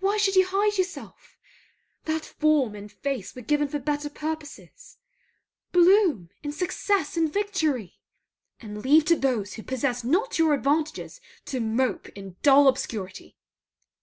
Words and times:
Why 0.00 0.18
should 0.18 0.36
you 0.36 0.44
hide 0.46 0.76
yourself? 0.76 1.38
That 2.04 2.26
form 2.26 2.74
and 2.74 2.92
face 2.92 3.34
were 3.34 3.40
given 3.40 3.68
for 3.68 3.78
better 3.78 4.10
purposes. 4.10 4.98
Bloom 5.72 6.28
in 6.42 6.52
success 6.52 7.16
and 7.16 7.32
victory! 7.32 7.94
And 8.60 8.84
leave 8.84 9.06
to 9.06 9.16
those 9.16 9.54
who 9.54 9.62
possess 9.62 10.04
not 10.04 10.38
your 10.38 10.52
advantages 10.52 11.22
to 11.46 11.58
mope 11.58 12.10
in 12.10 12.36
dull 12.42 12.68
obscurity! 12.68 13.38